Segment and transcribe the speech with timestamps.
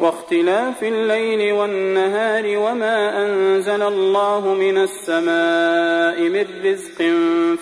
[0.00, 6.98] واختلاف الليل والنهار وما أنزل الله من السماء من رزق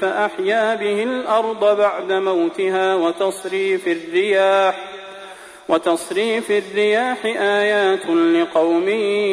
[0.00, 4.88] فأحيا به الأرض بعد موتها وتصريف الرياح
[5.68, 8.88] وتصريف الرياح آيات لقوم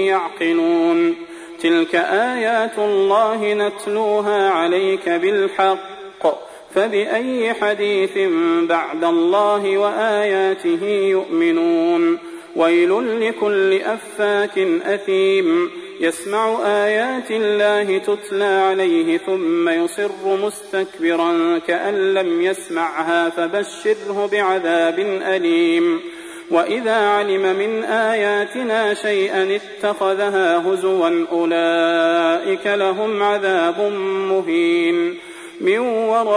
[0.05, 1.15] يعقلون
[1.61, 5.95] تلك آيات الله نتلوها عليك بالحق
[6.75, 8.17] فبأي حديث
[8.69, 12.19] بعد الله وآياته يؤمنون
[12.55, 15.71] ويل لكل أفاك أثيم.
[15.99, 25.99] يسمع آيات الله تتلى عليه ثم يصر مستكبرا كأن لم يسمعها فبشره بعذاب أليم.
[26.51, 33.91] وإذا علم من آياتنا شيئا اتخذها هزوا أولئك لهم عذاب
[34.29, 35.17] مهين.
[35.61, 36.29] من ورائهم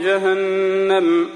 [0.00, 1.35] جهنم.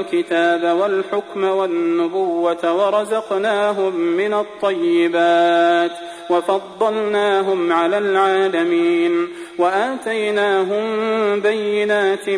[0.00, 5.92] الكتاب والحكم والنبوة ورزقناهم من الطيبات
[6.30, 9.28] وفضلناهم على العالمين
[9.58, 10.84] وآتيناهم
[11.40, 12.28] بينات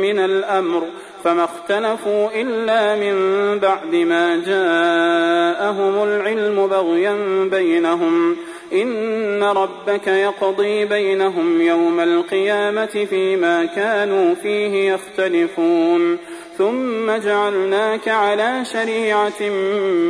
[0.00, 0.82] من الأمر
[1.24, 3.14] فما اختلفوا إلا من
[3.58, 7.16] بعد ما جاءهم العلم بغيا
[7.50, 8.36] بينهم
[8.72, 16.18] إن ربك يقضي بينهم يوم القيامة فيما كانوا فيه يختلفون
[16.58, 19.42] ثم جعلناك على شريعة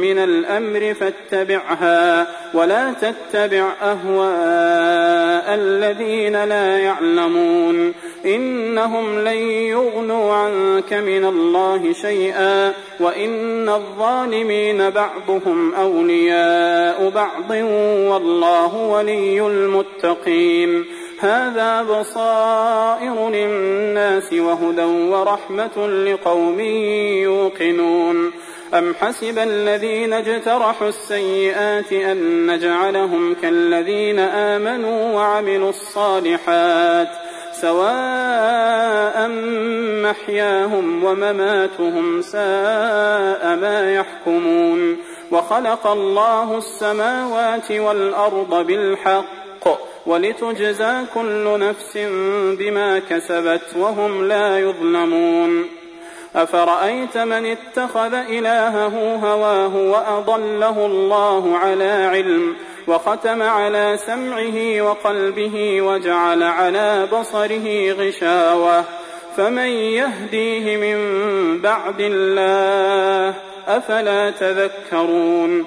[0.01, 7.93] من الأمر فاتبعها ولا تتبع أهواء الذين لا يعلمون
[8.25, 17.51] إنهم لن يغنوا عنك من الله شيئا وإن الظالمين بعضهم أولياء بعض
[18.11, 20.85] والله ولي المتقين
[21.21, 28.33] هذا بصائر للناس وهدى ورحمة لقوم يوقنون.
[28.75, 37.09] أم حسب الذين اجترحوا السيئات أن نجعلهم كالذين آمنوا وعملوا الصالحات
[37.53, 39.29] سواء
[40.03, 44.97] محياهم ومماتهم ساء ما يحكمون.
[45.33, 49.90] وخلق الله السماوات والأرض بالحق.
[50.07, 51.99] ولتجزى كل نفس
[52.59, 55.67] بما كسبت وهم لا يظلمون
[56.37, 62.57] أفرأيت من اتخذ إلهه هواه وأضله الله على علم
[62.87, 68.85] وختم على سمعه وقلبه وجعل على بصره غشاوة
[69.37, 70.99] فمن يهديه من
[71.61, 73.35] بعد الله
[73.69, 75.67] أفلا تذكرون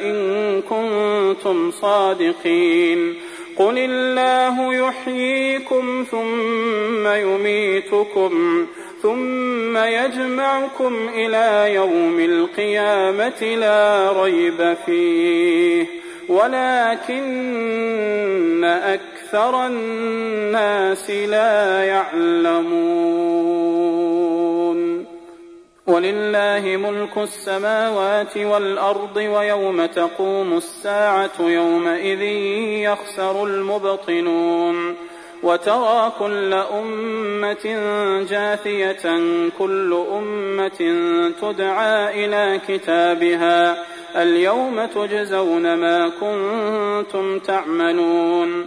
[0.00, 3.14] إن كنتم صادقين.
[3.56, 8.66] قل الله يحييكم ثم يميتكم
[9.02, 15.86] ثم يجمعكم إلى يوم القيامة لا ريب فيه.
[16.28, 17.22] ولكن
[18.64, 23.62] أكثر الناس لا يعلمون.
[25.86, 32.22] ولله ملك السماوات والأرض ويوم تقوم الساعة يومئذ
[32.82, 34.96] يخسر المبطنون
[35.42, 37.64] وترى كل أمة
[38.30, 39.20] جاثية
[39.58, 41.00] كل أمة
[41.42, 43.84] تدعى إلى كتابها.
[44.16, 48.66] اليوم تجزون ما كنتم تعملون.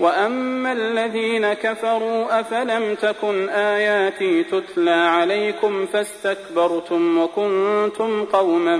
[0.00, 8.76] وأما الذين كفروا أفلم تكن آياتي تتلى عليكم فاستكبرتم وكنتم قوما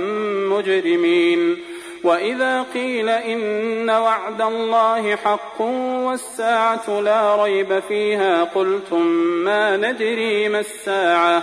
[0.57, 1.59] مجرمين
[2.05, 9.07] وإذا قيل إن وعد الله حق والساعة لا ريب فيها قلتم
[9.45, 11.43] ما ندري ما الساعة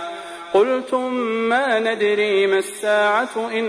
[0.54, 1.14] قلتم
[1.48, 3.66] ما ندري ما الساعة إن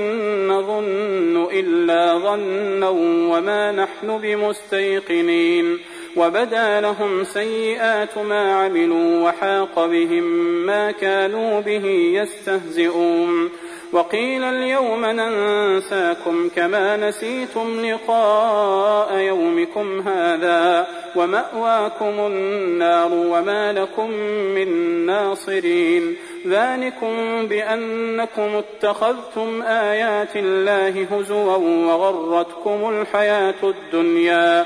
[0.48, 2.90] نظن إلا ظنا
[3.30, 5.80] وما نحن بمستيقنين
[6.18, 10.24] وبدا لهم سيئات ما عملوا وحاق بهم
[10.66, 13.50] ما كانوا به يستهزئون.
[13.94, 24.10] وقيل اليوم ننساكم كما نسيتم لقاء يومكم هذا ومأواكم النار وما لكم
[24.56, 24.70] من
[25.06, 26.16] ناصرين.
[26.48, 34.66] ذلكم بأنكم اتخذتم آيات الله هزوا وغرتكم الحياة الدنيا.